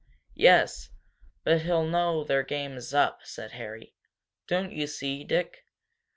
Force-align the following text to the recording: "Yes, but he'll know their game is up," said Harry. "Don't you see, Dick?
"Yes, 0.33 0.89
but 1.43 1.61
he'll 1.61 1.85
know 1.85 2.23
their 2.23 2.41
game 2.41 2.75
is 2.75 2.91
up," 2.91 3.19
said 3.23 3.51
Harry. 3.51 3.93
"Don't 4.47 4.73
you 4.73 4.87
see, 4.87 5.23
Dick? 5.23 5.63